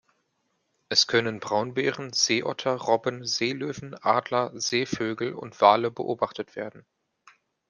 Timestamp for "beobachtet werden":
5.91-6.87